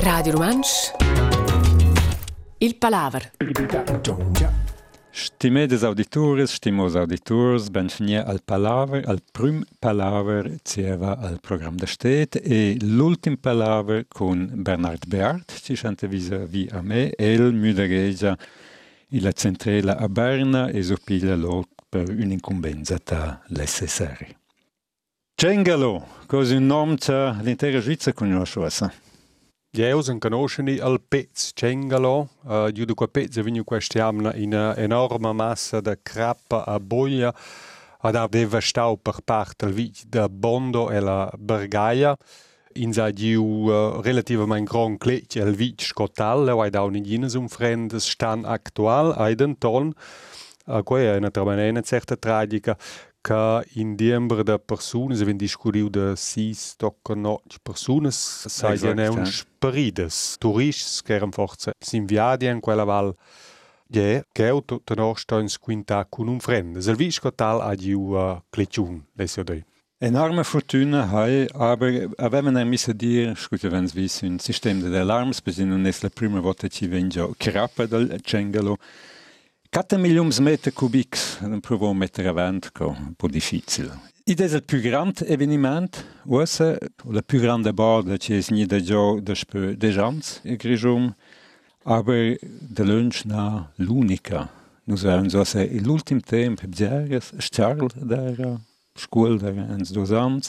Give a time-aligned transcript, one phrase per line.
[0.00, 0.92] Radio Romansch
[2.58, 3.30] Il Palaver.
[5.10, 12.36] Stimedes auditores, stimos auditors, benvenia al Palaver, al prim Palaver cieva al program de stet
[12.36, 18.36] e l'ultim Palaver con Bernard Beart, ci sente vis-à-vis a me, el müderegia
[19.08, 24.37] illa centrela a Berna e sopila lot per un'incumbenza ta l'SSR.
[25.40, 28.92] Cengalo, così un nome che l'intera Svizzera conosce.
[29.70, 35.32] Io sono conosciuto al pezzo Cengalo, uh, io da quel pezzo vengo quest'anno in un'enorme
[35.32, 37.32] massa di crappa a boia
[38.00, 42.16] ad ha devastato per parte del vit da Bondo e la Bergaia.
[42.72, 48.10] In sa diu uh, relativamente gran clec el vit scotal, e da un'igines un frendes
[48.10, 49.92] stan actual, aiden ton,
[50.66, 52.76] uh, quella è una tramanena certa tragica,
[53.22, 58.14] que em dezembro da persona, se vem descobriu de seis toca nós pessoas,
[58.48, 59.44] saem né, uns eh.
[59.60, 63.16] paridas, turistas que eram força, se enviadem em quella val,
[63.90, 66.78] ja, que eu te nós estamos quinta com um friend.
[66.88, 69.64] El visco tal a diu uh, cletchun, desse daí.
[70.00, 75.32] Enorme fortuna hai, aber avevano una messa di scusate wenn vi un Alarms, di allarme,
[75.32, 78.78] spesino nella prima volta ci vengo crappa dal cengalo.
[79.70, 84.00] 4 milions meter cubics non provò a mettere avanti che è un po' difficile.
[84.24, 89.20] Ed è il più grande avvenimento, ossa, la più grande borda che è da giù
[89.20, 91.14] dopo dei anni, in Grigium,
[91.84, 94.50] ma da lunch na l'unica.
[94.84, 98.58] Noi abbiamo ossa l'ultimo tempo, Bzieres, Charles, da
[98.94, 100.40] scuola, da due anni,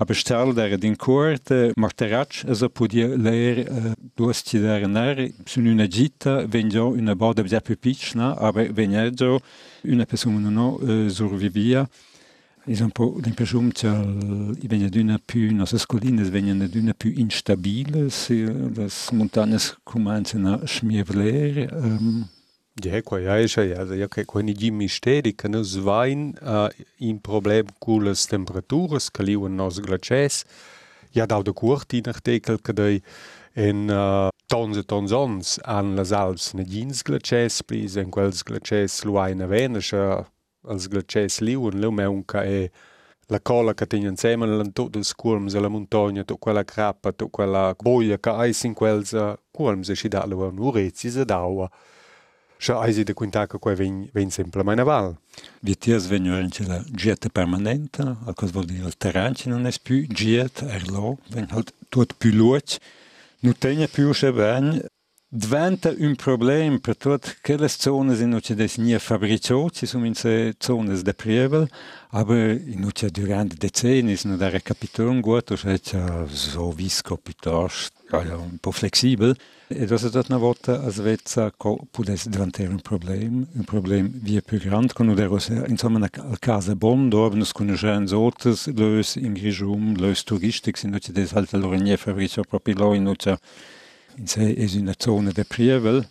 [0.00, 3.66] a bestellare din cuort marterach se podie leer
[4.14, 9.40] duostidarenar sun una gita vendiò una borda bia più piccina a veneggio
[9.82, 11.88] una persona non survivia
[12.68, 18.28] Exemple, d'impresum che i vegna d'una più, nostres collines vegnan d'una più instabiles,
[18.76, 22.28] las montagnes comencen a schmievler, um,
[22.80, 26.12] de recolhagem, eu que quando de mistério que nos vai
[27.00, 30.44] em problema com as temperaturas que ali nos glaciais,
[31.14, 33.02] ja dau de curto in artikel que dei
[33.56, 38.44] en uh, tons e tons ons an las alps ne dins glaciais, plis en quels
[38.44, 40.26] glaciais luai na venesha,
[40.62, 42.70] als glaciais liuen, leu meunca e
[43.28, 47.30] la cola che tengono insieme in tutti i colmi della montagna, tutta quella crappa, tutta
[47.30, 49.02] quella boia che hai in quei
[49.50, 51.70] colmi, e ci dà un'urezza d'acqua.
[52.60, 55.16] Scha eisi de quinta che qua ven, ven sempre mai naval.
[55.60, 59.72] Vi tiers vengono in la gieta permanente, a cosa vuol dire il terreno non è
[59.80, 62.80] più giet, er lo, ven halt tot più luce,
[63.40, 64.84] non tenia più se ben,
[65.30, 70.14] diventa un problema per tutte quelle zone in cui des nie fabbricato, ci sono in
[70.14, 71.68] se zone de Prievel,
[72.10, 75.78] aber in cui durante decenni non da recapitolare gut, cioè
[76.26, 79.36] so visco piuttosto, ja, ja, un po' flexibel.
[79.70, 84.40] E das ist das eine Worte, Svezia wenn es diventare un problem, un problem via
[84.40, 86.08] più grande, con una rosa, insomma, una
[86.40, 91.58] casa bon, dove nos conosceren sotes, lös in Grijum, lös turistics, in noce des alte
[91.58, 93.36] Lorigné, Fabrizio Propilo, in noce,
[94.16, 96.06] in se es una zona de Prievel,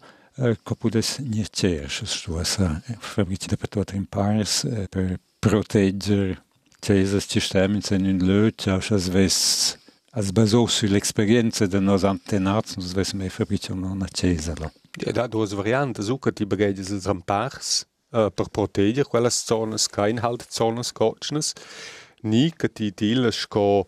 [0.63, 6.37] ko pudes nie cerš, što sa eh, Fabrizio de Petuat in Paris, eh, per protegger,
[6.79, 9.77] cesas, ci stemmen, in löt, ja, schas ves,
[10.13, 10.31] אז
[10.67, 14.67] של אקספריאנציה דנוזנטנארץ, וזה מפריצ'ון נצ'ייזלו.
[14.99, 19.77] Ja, du hast Varianten suchen, die begeben sich am Pachs, äh, per Protein, quelle Zonen,
[19.91, 21.53] kein halt Zonen, Gotschnes.
[22.23, 23.85] Nicht, die Dille scho,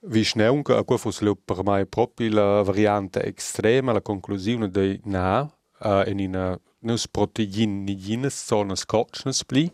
[0.00, 5.50] wie schnell, a gut fürs Lüpper, meine propile Variante extrema, la conclusione dei na,
[5.80, 9.72] eh, e äh, in ina, nus Protein, ni jenes Zonen, Gotschnes bli.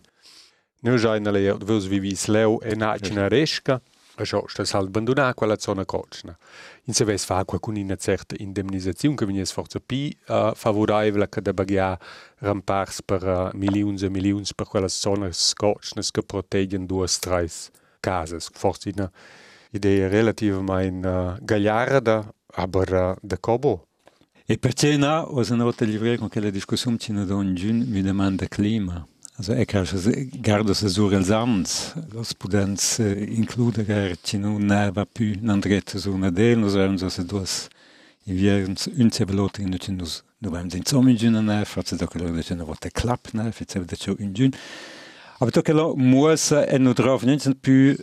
[0.80, 3.82] Nus eine Lehre, wirst wie wie es leu, en a cineresca.
[4.20, 6.36] Resca, Això sta sal abandonar quella zona cocna.
[6.84, 11.40] In se ves fa con una certa indemnizzazione che viene forza pi uh, favorevole che
[11.40, 11.98] da bagia
[12.38, 17.48] rampars per uh, milioni e milioni per quella zona cocna che proteggono due tre
[18.00, 18.38] case.
[18.52, 19.10] Forse una
[19.70, 23.86] idea relativamente uh, gagliarda, aber uh, da cobo.
[24.46, 28.02] E perché no, ho notato livrare con quella discussione ci ne do in giun mi
[28.02, 29.06] domanda clima.
[29.40, 29.64] Also e
[30.42, 36.58] gardo se sur sans, los pudens eh, includere cinu neva pu n'andrete sur na del,
[36.58, 37.70] nos avem se duas
[38.26, 40.22] i vierens unce velote in ucinus.
[40.40, 43.62] Nu avem din som in giuna nef, face da color de cenero te clap nef,
[43.62, 44.58] et se vede cio in giuna,
[45.40, 45.62] Apëto
[45.96, 47.96] muss muës e drauf drovë sind py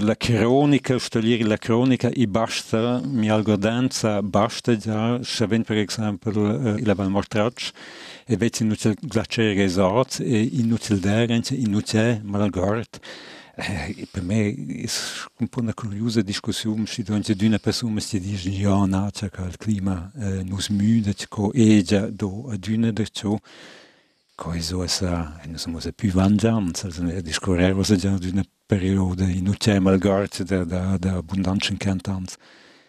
[0.00, 5.82] la kronika, është lirë la kronika i bashkë, mi algodan ca ja gja shëven për
[5.82, 6.38] eksempel
[6.80, 7.74] i la ban mortraç,
[8.24, 13.02] e vetë i nuqë glaçë e rezat, e i nuqë lderën që i nuqë malgarët,
[13.58, 14.36] E për me,
[14.86, 18.52] është këmë po në kurjuze diskusiumë, që dojnë që dy në pesu më së dishë
[18.54, 22.78] një janë që ka lë klima në zmynë, që ko e gja do, a dy
[22.78, 23.08] në dhe
[24.38, 29.98] che so essa, non siamo più vangianza, also discorrere già di una periodo in mal
[29.98, 32.36] garze da, da, da abbondanza in cantanza.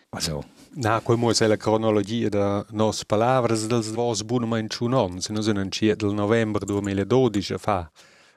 [0.10, 0.44] Also,
[0.74, 5.42] Na, come è la cronologia delle nostre parole del vostro buon momento non, se non
[5.42, 7.90] sono in del novembre 2012 fa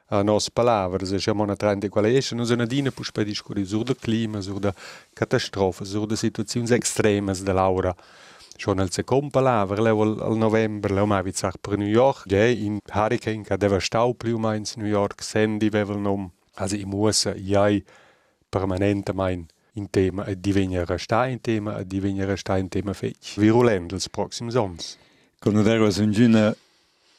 [0.06, 3.66] a nos palavras, e siamo na trente qual è, non sono dina pus per discutere
[3.66, 4.72] sur del clima, sur de
[5.12, 7.94] catastrofe, sur de situazioni extremes dell'aura.
[8.56, 12.78] Schon al second palavra, leu al, novembre, leu mai vizar per New York, ja, in
[12.92, 15.98] Hurricane che deve stau in New York, Sandy vevel
[16.54, 17.68] also i muss ja
[18.48, 23.38] permanente mein in tema e divenire sta in tema e divenire sta in tema fech.
[23.38, 24.98] Virulent els proxims ons.
[25.40, 25.76] Con una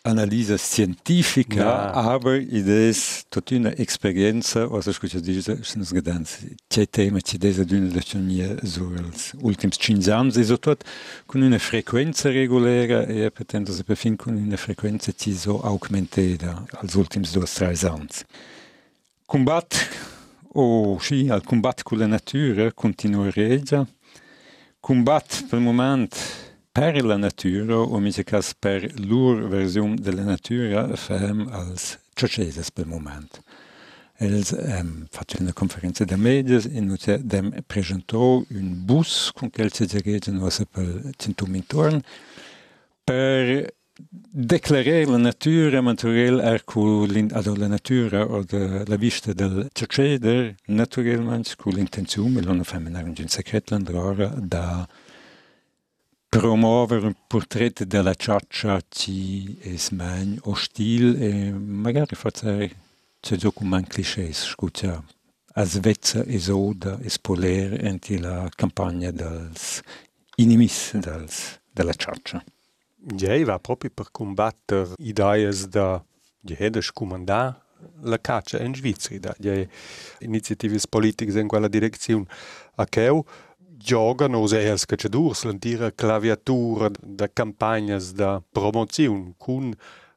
[0.05, 1.91] Analyse scientifică, da.
[1.91, 2.91] aber ideea
[3.29, 6.39] tot una experiență, o să-și cucedește și nu zgădanți.
[6.67, 9.31] Ce teme, ce deze d'une de ce mie zurels.
[9.41, 10.83] Ultims 5 ani, zizo tot,
[11.25, 16.93] cu una frecvență regulară, e pretendo să pe fin cu una frecvență tizo augmenteda, als
[16.93, 18.07] ultims 2-3 ani.
[19.25, 19.73] Combat,
[20.51, 23.87] o oh, și al combat cu la natură, continuă regia.
[24.79, 26.15] Combat, pe moment,
[26.73, 32.87] per la natura o musicas per lur versium de la natura fem als circeses per
[32.87, 33.29] moment.
[34.17, 39.31] Els ehm, um, face una conferenza de medias e in ute dem presentò un bus
[39.35, 42.01] con quel se dirige nosa per centum intorn
[43.03, 43.73] per
[44.31, 50.55] declarare la natura naturel ercu ad ah, la natura o de la vista del circeder
[50.65, 54.87] naturelmens cu l'intenzium e l'ona femminar un secret l'androra da
[56.33, 62.75] promuovere un portrait della ciaccia ci es mein ostil e magari fare
[63.19, 65.03] c'è gioco un cliché scusa
[65.53, 69.81] a Svezia e soda e spolere enti la campagna dels
[70.37, 72.43] inimis dels, della ciaccia.
[73.15, 76.03] Ja, va proprio per combattere idee da
[76.41, 77.61] ja, da scomandare
[78.01, 79.53] la caccia in Svizzera, da
[80.19, 82.25] iniziative politiche in quella direzione.
[82.75, 83.07] A che
[83.83, 89.73] giocano os els cacciadurs l'antira claviatura da campagnas da promozione con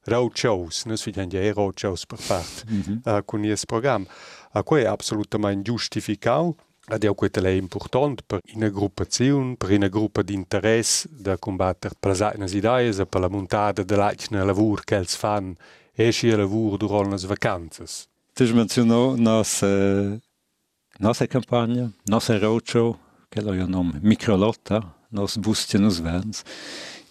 [0.07, 3.19] roadshows, non si dice ja roadshows per part, mm -hmm.
[3.19, 4.07] uh, con il programma.
[4.53, 6.57] A cui è assolutamente giustificato
[6.89, 11.95] ed è questo è importante per una gruppazione, per una gruppa di interesse da combattere
[11.99, 15.55] per le idee per la montata dell'altro lavoro che els fanno
[15.93, 17.85] e il lavoro durante le vacanze.
[18.33, 20.17] Tu nostra,
[20.99, 22.97] nostra campagna, la nostra roadshow,
[23.31, 26.44] kallar jag honom Mikrolotta, nos bustienus vans.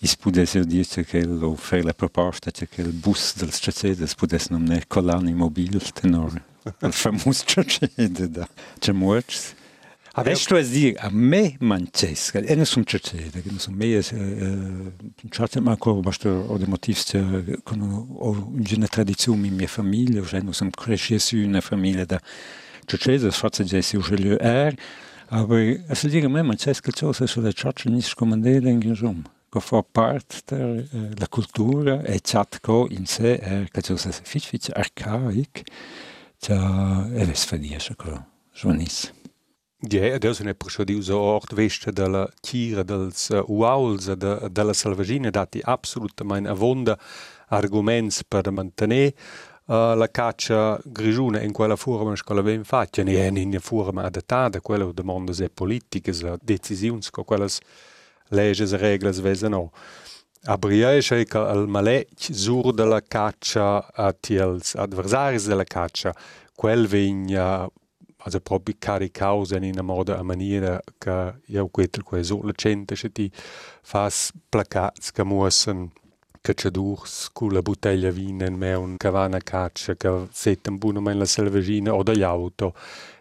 [0.02, 5.80] Is pudesser cekel o fer la proposta cekel bus dels cecedes pudes nomne colani mobil
[5.94, 6.32] tenor
[6.82, 8.48] al famus cecede da
[8.82, 9.56] cemuets.
[10.14, 13.96] Aber ich weiß dir, a me manches, e ne sum cecede, che ne sum me
[13.96, 14.14] es
[15.32, 17.12] certe ma co basto o de motivs
[17.64, 22.22] con una tradizione in mia famiglia, o sei ne sum crescesi una famiglia da
[22.86, 24.76] cecede, sfatze gesi o gelio er,
[25.30, 29.26] Aber es liegen me tses che zo se de Tschatschen is kommandeden gerum.
[29.50, 34.12] Go fa part ter äh, la cultura e tjatko in se er ka zo se
[34.12, 35.64] fitfit arkaik
[36.40, 38.20] tja eves fadieša kro
[38.54, 39.12] žvanis.
[39.92, 44.64] Ja, da se ne prišodil za ort vešče, da la tira, da la uavlza, da
[44.64, 46.96] la salvažine dati absolutno manj avonda
[47.50, 49.12] argument per mantenere
[49.66, 54.92] la caccia grigiuna in quella forma che l'abbiamo fatta, non è in forma adattata, quelle
[54.94, 57.48] domande politiche, decisioni, quelle
[58.30, 59.72] leggi e regole vesano.
[60.48, 66.14] A Briesce che il malecch sur della caccia agli avversari della caccia,
[66.54, 67.68] quel vigna
[68.26, 72.96] also proprio caricaus in una moda a maniera che io questo che è solo gente
[72.96, 74.10] che ti fa
[74.50, 75.92] placats che muossen
[76.46, 81.26] cacciadurs cu la bottiglia vina in me un cavana caccia che settem buono in la
[81.26, 82.76] selvagina o dagli auto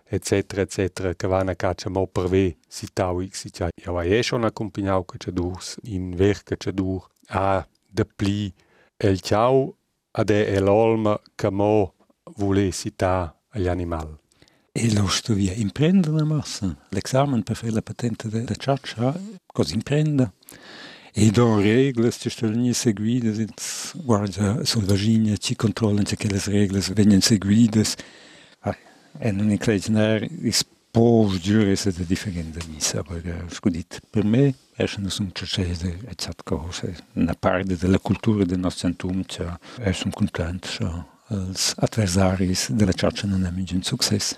[0.04, 3.50] eccetera eccetera cavana caccia mo per ve si tau x si
[3.82, 8.52] io hai schon accompagnato cacciadurs in ver cacciadur a de pli
[8.98, 9.74] el ciao
[10.10, 11.94] ad è l'olma che mo
[12.36, 14.14] volessi ta agli animali
[14.76, 16.76] E lo studia imprende la massa.
[16.88, 19.16] L'esamen per fare la patente della ciaccia,
[19.46, 20.32] cosa imprende?
[21.16, 23.38] E dore reglas que estão seguidas,
[23.94, 27.96] guarda a soldadinha, te controlam se aquelas regras venham seguidas.
[28.60, 28.74] Ah,
[29.20, 30.22] é não imaginar,
[30.92, 36.34] pôs dures de diferente missa, porque escudit per me, essa não são chachas de etc
[36.44, 42.70] coisa, na parte da cultura do nosso santum, já é um contente, já os adversários
[42.70, 44.36] da church não é um sucesso.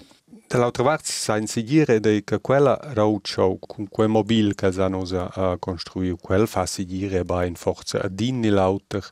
[0.49, 6.47] Dall'altra parte sa inseguire che quella roadshow con quel mobil che hanno uh, costruito, quel
[6.47, 9.05] fa seguire in forza a dinni l'auter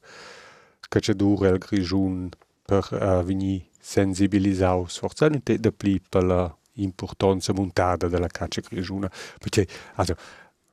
[0.89, 2.29] che c'è dura il grigiun
[2.65, 9.11] per uh, venire sensibilizzare sforzamente di più per l'importanza montata della caccia grigiuna.
[9.39, 10.15] Perché, also,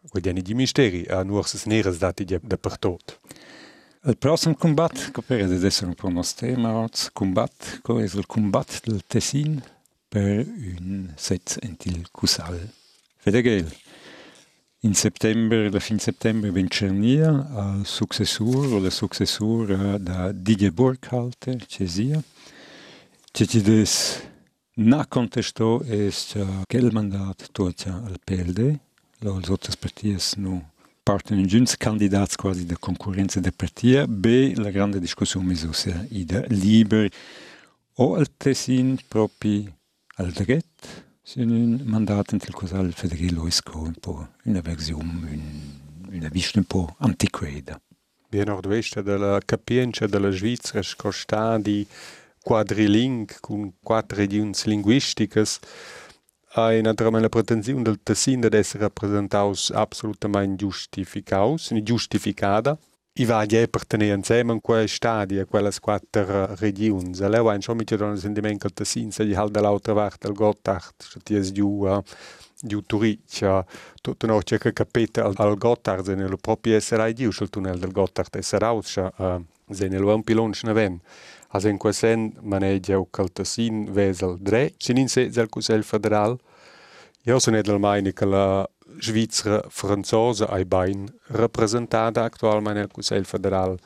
[0.10, 3.20] guardiani di misteri, a nuorses neres dati dappertutto.
[4.03, 6.88] Il prossimo combat, che per essere un po' il nostro tema, è
[7.89, 9.62] il combat del Tessin,
[10.12, 12.60] per un set entil Cusal.
[13.15, 13.72] Fedegel.
[14.82, 22.22] In septembre, la fin septembre, ben cernia al successur la successura da Didier Burkhalter, Cesia.
[23.32, 24.22] Cecides
[24.74, 26.38] na contesto est
[26.68, 28.80] quel mandat totia al PLD,
[29.24, 30.60] lo els autres parties nu
[31.08, 36.44] parten in giuns candidats quasi de concorrenza de partia, b la grande discussione mesusa ida
[36.50, 37.08] liber
[37.96, 39.70] o al Tessin propi
[40.20, 40.65] Aldrett
[41.88, 42.41] man da til
[42.75, 45.27] al Federico Loisco på universium
[46.12, 47.80] una vista un po' antiquada.
[48.30, 51.88] Bien er orduesta della capienza della Svizzera scosta di
[52.44, 55.60] quadriling con quattro ediunz linguisticas
[56.56, 62.77] e naturalmente la pretensione del Tessin di essere rappresentaus absolutamente giustificaus, giustificada,
[63.13, 67.12] i va a pertenere insieme in quei stadi, a quelle quattro regioni.
[67.20, 70.36] E lei va in sommità da un sentimento che si si ha dall'altra parte del
[70.36, 71.86] Gotthard, che è giù,
[72.62, 73.65] giù Turiccia,
[74.01, 77.80] tutto no c'è che capite al, al Gotthard, se nel proprio essere giù, sul tunnel
[77.80, 81.00] del Gotthard, e sarà uscita, uh, se nel un pilone ce ne vem.
[81.53, 86.39] Also in quel sen maneggia o che il dre, sin in se del Cusel federal.
[87.24, 88.68] Io sono del meine che la
[89.00, 93.77] Svizra franzosa ai bain representada actualmein el Cusel Federal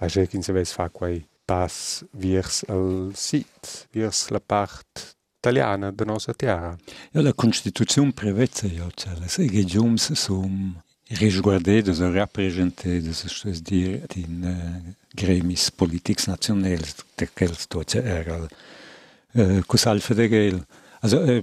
[0.00, 5.90] a che quin se vess fa quei pas virs al sit, virs la part italiana
[5.90, 6.76] de nossa terra.
[7.12, 14.02] Ja, la Constituzione prevede ja, cioè, le regions som resguardadas e representadas, isto é dire,
[14.16, 18.48] in uh, eh, gremis politics nationales, daqueles, cioè, era
[19.34, 20.66] eh, uh, Cusal Federal.
[21.00, 21.42] Also, uh, eh,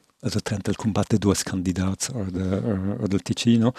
[0.23, 3.73] il also trennt il combatte due candidati o, de, o, o del Ticino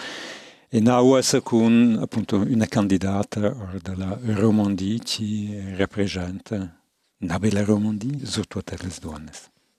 [0.68, 6.80] e nauasa con appunto una candidata della Romandie che rappresenta
[7.18, 8.18] una bella Romandie
[8.48, 9.30] tutte le donne.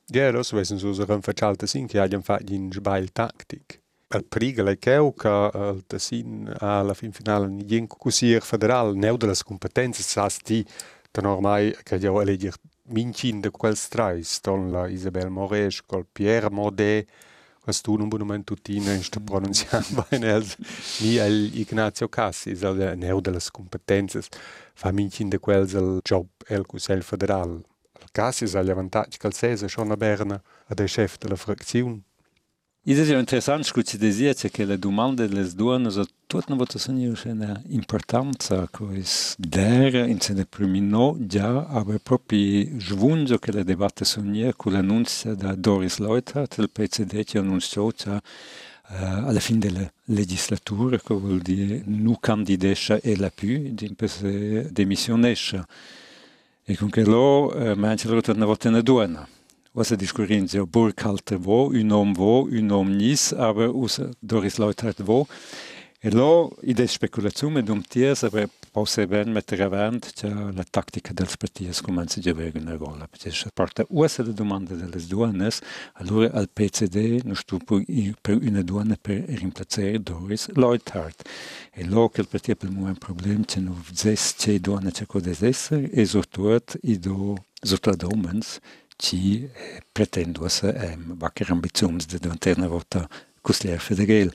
[0.05, 3.81] Ja, das wissen so so verchalta sin che hagien fatto in sbail tactic.
[4.09, 9.17] Al priga le cheu ca al Tessin alla fin finale ni gen cusier federal neu
[9.17, 10.63] de las competenze sas ti
[11.11, 12.53] da normai che ja elegir
[12.85, 17.05] mintgin da quels trais, ton la Isabel Moresch, col Pierre Modé,
[17.65, 20.57] was du nun monument tutine sto pronunciam bene als
[20.99, 24.29] ni al Ignazio Cassis, al de neu de las competenzas,
[24.75, 27.61] fa mintgin da quels al job el Cusel Federal.
[28.01, 32.01] Al Cassis al avantatge cal sesa schon a Berna, ad e chef de la fracziun,
[32.83, 36.55] frazione Id è interessant scu ci desia che le domande delle donne so tut na
[36.55, 43.53] vota sono una importanza quis der in se de primino già aber proprio svunzo che
[43.53, 48.19] le debatte sono con l'annuncio da Doris Leuter del PCD che annunciò uh,
[48.89, 53.95] alla fine della legislatura che vuol dire nu candidesce e la più di
[54.71, 55.63] demissionesce
[56.65, 59.25] e con che lo uh, manche lo torna vota na duana
[59.75, 64.59] er diskurieren se Burghalter wo, un om wo, un om nis, aber us Doris
[65.05, 65.27] wo.
[66.05, 71.37] E lo, ide speculazione dum ties, aber posse ben mettere avanti che la tattica dels
[71.37, 75.49] partiers comincia a avere una rolla, perché se porta usa la domanda delle donne,
[75.93, 81.15] allora al PCD non sto per una donna per rimplacare Doris Leuthard.
[81.71, 85.33] E lo che il partito per un problema che non zes c'è donne che code
[85.39, 88.59] essere, e soprattutto i do, soprattutto omens,
[88.97, 89.49] ci
[89.91, 93.07] pretenduose em vacker ambizions de diventare volta
[93.41, 94.31] cuslier federal.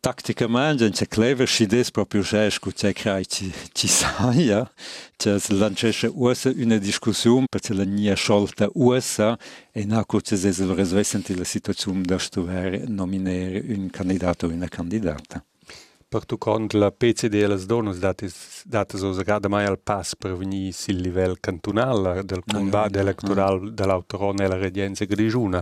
[0.00, 4.70] Tacticamente c'è clever scides proprio c'è che c'è crai ci, ci saia,
[5.16, 9.38] c'è lanciesce usa una discussione perché la nia sciolta usa
[9.72, 15.42] e na che c'è resvessenti la situazione da stuver nominare un candidato o una candidata.
[16.14, 20.14] Per tu con la PCD e le donne dates dates os grada mai al pass
[20.14, 23.70] per venir sil livel cantonal del combat no, no, electoral no.
[23.70, 25.60] dell'autoron e la redienza grigiuna.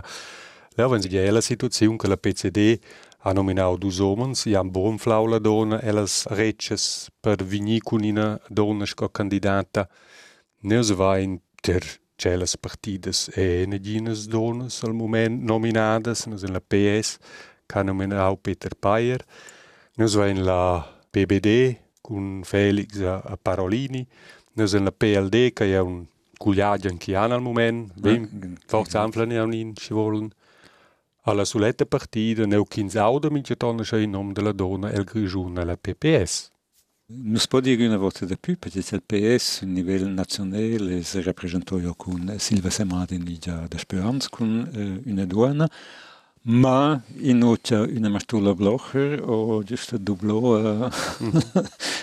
[0.75, 2.79] Là, wenn si la situazione che la PCD
[3.21, 8.39] ha nominato due uomini, Jan Bonflau la donna e le recces per venire con una
[8.47, 9.89] donna che candidata.
[10.59, 11.83] Noi va in ter
[12.15, 17.17] celles partidas e negines donnes al moment nominades, nos in la PS,
[17.65, 19.25] che ha nominato Peter Payer,
[19.95, 24.05] nos va in la PBD con Felix a Parolini,
[24.53, 26.05] nos in la PLD, che è un
[26.37, 30.29] cugliaggio anche al moment, ben forse anflane in ci volen.
[31.25, 35.77] Alla suletta partida neu 15 auda mince tonna in nome della donna el grigiun alla
[35.77, 36.51] PPS.
[37.05, 41.21] Non si può dire una volta di più perché il PS a livello nazionale si
[41.21, 45.69] rappresentò con Silva Semadini già da Speranza con eh, una donna,
[46.45, 47.89] Ma inutja eh, mm.
[47.93, 50.89] eh, una martula blocher o giusta dublo uh,
[51.23, 51.37] mm.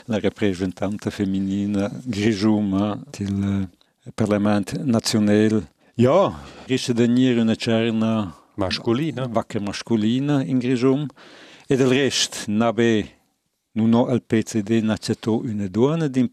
[0.06, 3.68] la representante feminina Grijum, til
[4.14, 5.62] Parlement National.
[5.97, 6.32] Ja,
[6.66, 9.28] rische denir een cerna masculina,
[9.61, 11.09] masculina in grijum
[11.66, 13.09] e del rest nabe
[13.73, 16.28] nu no al PCD naceto une duana din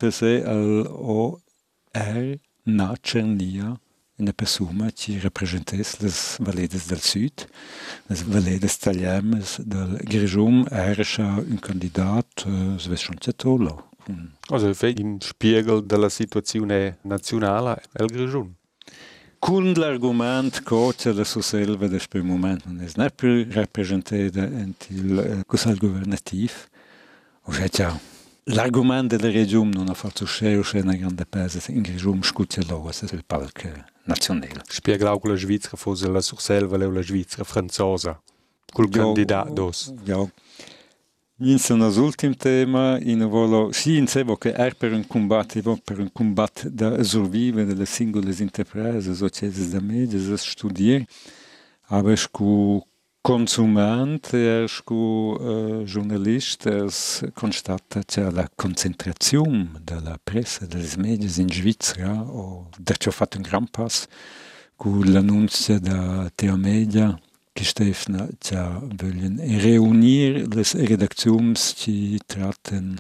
[0.46, 3.80] al OR na cernia
[4.20, 7.34] E une Pessouma qui représentait les vallées del sud,
[8.10, 10.66] les vallées des Talhemes, del Grischum.
[10.72, 12.26] Er ist ein Kandidat,
[12.78, 13.84] es eh, weiß schon Zetolo.
[14.50, 18.56] Also im Spiegel della situazione nazionale El Grischum.
[19.40, 25.44] Kun l'argument coce de suselve de spe moment non es ne plus représenté entil eh,
[25.46, 26.70] cosal governatif.
[27.46, 28.00] O ciao.
[28.46, 32.92] L'argument de la regium non a fatto uscire una grande pesa in regium scutia loa
[32.92, 33.96] se il palche.
[34.08, 34.62] Palco nazionale.
[34.70, 38.20] Spiega auch la Svizzera fosse la surselva e la Svizzera franzosa,
[38.72, 39.72] col candidato.
[40.04, 40.28] Ja.
[41.40, 46.00] In sono l'ultimo tema, in volo, sì, in sevo che è per un combatto, per
[46.00, 51.06] un combatto da survivere delle singole imprese, società da media, studiare,
[51.90, 52.18] aber
[53.28, 56.70] consumante, acho que o uh, jornalista
[57.36, 64.08] constata a concentração da pressa, dos mídias em Svizzera, ou deixou feito um grande passo
[64.78, 67.20] com der da Teamédia
[67.54, 72.96] que Stefna ja wollen reunir les redaktions que tratam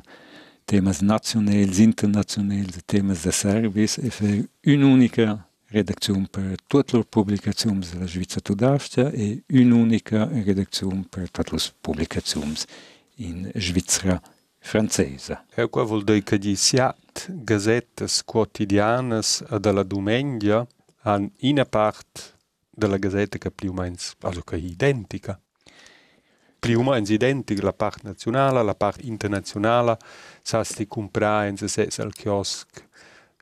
[0.65, 7.85] temas nacionais, internacionais, temas de serviço e fazer uma única redacțiune per tutte le pubblicazioni
[7.91, 12.55] della Svizzera Tudavstia e un'unica redaczione per tutte le pubblicazioni
[13.15, 14.21] in Svizzera
[14.59, 15.45] francese.
[15.53, 20.65] E qua vuol dire che gli siat gazettes quotidianas della domenica
[21.01, 22.35] hanno una parte
[22.69, 25.39] della gazzetta che più o meno, è identica.
[26.59, 29.97] Più o meno identica la parte nazionale, la parte internazionale,
[30.41, 32.85] sa si comprare in se al chiosco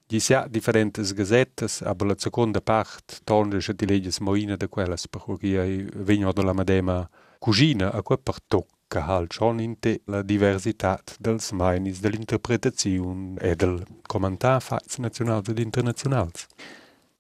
[0.08, 5.08] Gli sia differentes gazettes, aber la seconda part torna che ti legges moina de quelles,
[5.08, 10.22] per cui vengo dalla madema cugina a quel per tocca halt schon in te la
[10.22, 16.46] diversità dels mainis, dell'interpretazione e del commentar fats nazionals ed internazionals.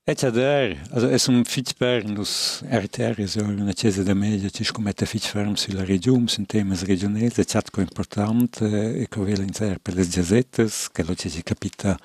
[0.08, 4.50] E c'è der, also es un fitch per nus RTR so una chiesa de media
[4.50, 9.41] ci scomette fitch ferm sulla regione, sun temas regionali, c'è co important e co vela
[9.41, 11.98] in ser per le gazettes, che lo ci capita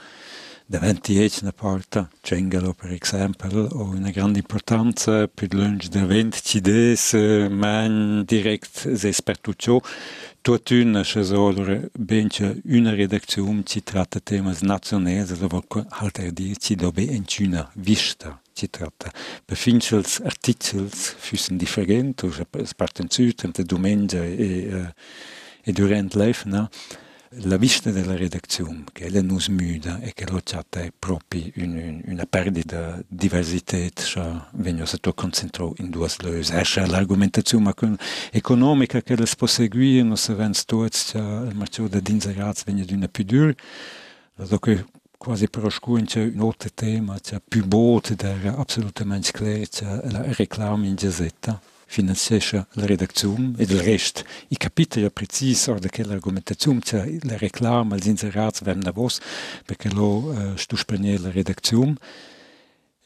[0.70, 7.12] The ventiage na porta cengalo per exempel o una grande importanza per lunge da ventides
[7.50, 9.82] man direct ses per tutto
[10.40, 17.04] tot un chasore benche una redaktion ci tratta temas nationales wo halter dir ci dobe
[17.10, 19.10] entuna vista ci tratta
[19.44, 22.30] befinchels articels füssen different o
[22.76, 24.92] parten zu de domenja e,
[25.64, 27.08] e durant leifna no?
[27.34, 32.02] La vista della redazione, che è non smuda e che lo chatta è proprio un,
[32.06, 36.58] una perdita di diversità, cioè vengono si concentrare in due cose.
[36.58, 37.72] Esce l'argomentazione
[38.32, 42.84] economica che si può seguire, non si vede tutti, cioè il mercato di inserati viene
[42.84, 43.54] di una più dura,
[44.36, 44.84] allora
[45.16, 50.24] quasi per oscuro c'è un altro tema, c'è più botte, era assolutamente chiaro, c'è la
[50.34, 51.60] reclama in giazzetta
[51.90, 54.22] finanziescha la redacziun e del rest.
[54.48, 59.18] I capitoli precis or de quella argumentazione c'è la reclama, els inserats vem na vos,
[59.66, 61.96] perché lo uh, stu sprenie la redaczione.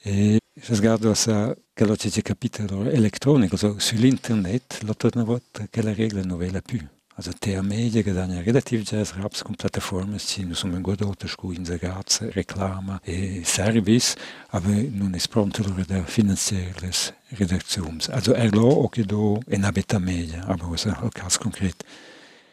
[0.02, 5.80] E se sguardo a che lo c'è capitolo elettronico, so, sull'internet, lo torna volta che
[5.80, 6.78] la regola non ve la più.
[7.16, 11.52] Also te media che danno relativ già raps con piattaforme ci non sono guardato scu
[11.52, 14.16] in ragazze, reclama e service,
[14.48, 16.90] aber non è pronto da finanziare le
[17.28, 17.98] redazioni.
[18.10, 21.84] Also er lo o che do en abita media, aber was è il caso concreto.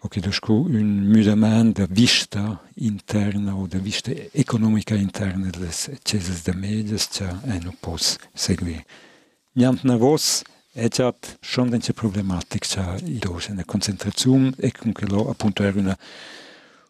[0.02, 5.72] O che do scu un mutamento da vista interna o da vista economica interna delle
[6.04, 8.86] cese de media, cioè non posso seguire.
[9.54, 9.88] Niente
[10.74, 15.98] è già schon eine problematica in una concentrazione e comunque lo appunto era una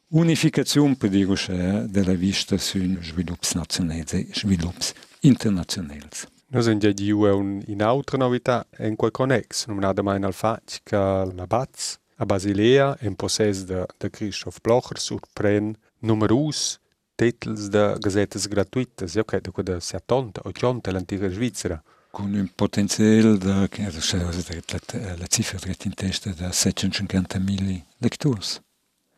[0.09, 4.85] unificazione per dire cioè, della vista sui sviluppi nazionali e sviluppi
[5.21, 6.07] internazionali.
[6.47, 10.75] Noi siamo già di un, in altra novità in quel connex, nominata mai al fatto
[10.83, 16.77] che la Baz a Basilea in possesso di Christoph Blocher surprende numerosi
[17.15, 21.81] titoli di gazzette gratuite, che da 70 o 80 l'antica Svizzera.
[22.11, 28.61] con un potenzial da, also, la, la cifra dreht in testa da 750.000 lectures.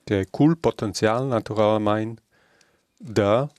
[0.06, 2.22] Der cool Potenzial naturalmente,
[2.98, 3.50] da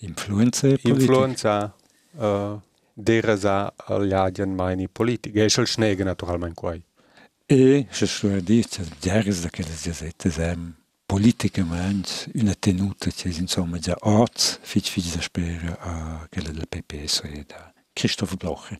[0.00, 1.74] Influencer Influenza
[2.16, 2.60] eh, uh,
[2.94, 5.42] dera sa ljaden mani politica.
[5.42, 6.82] E šel snega naturalmein quai.
[7.46, 10.74] E, se schon dit, djeres da kelles gesette sem
[11.08, 16.50] politica mans una tenuta, cioè insomma già orts, fitch fitch da spera eh, a quella
[16.50, 17.72] del PPS e da...
[17.98, 18.70] Christophe Bloch.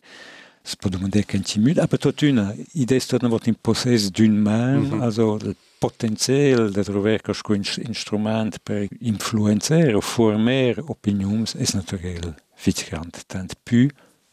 [0.63, 1.83] Se pode demander quem simula.
[1.83, 5.01] Ah, tot una, ideea este tot în possess d'une man, mm -hmm.
[5.01, 13.23] also il potenzial de trobar qualcun instrument per influencer o former opinions es naturel fitzgrant.
[13.27, 13.87] Tant più,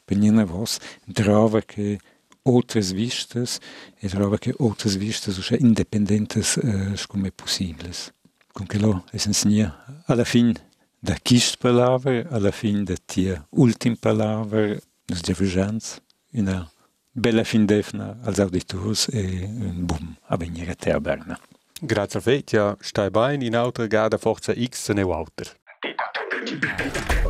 [0.05, 1.99] per nina vos, drava che
[2.43, 3.59] outras vistas
[4.01, 8.13] e drava che outras vistas, ossia independentes, uh, come possibles.
[8.53, 10.67] Con che lo es insegna alla fine
[10.99, 16.01] da quist palavra, alla fin da tia ultim palavra, nos devujans,
[16.33, 16.71] una
[17.13, 21.39] bella fin defna als auditors e un boom a venire a te Berna.
[21.81, 25.55] Grazie a te, ja, stai bene in altra gada forza X ne Walter.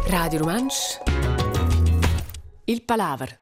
[0.09, 1.01] Radio Romansch
[2.65, 3.39] Il Palaver